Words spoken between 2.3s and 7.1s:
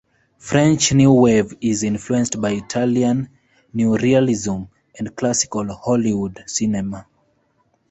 by Italian Neorealism and classical Hollywood cinema.